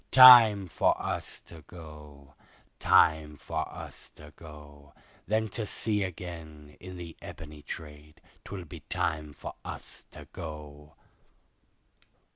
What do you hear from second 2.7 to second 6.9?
Time for us to go, Then to sea again,